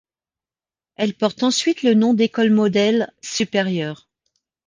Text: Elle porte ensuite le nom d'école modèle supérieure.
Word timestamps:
Elle 0.95 1.13
porte 1.13 1.43
ensuite 1.43 1.83
le 1.83 1.93
nom 1.93 2.15
d'école 2.15 2.49
modèle 2.49 3.13
supérieure. 3.21 4.09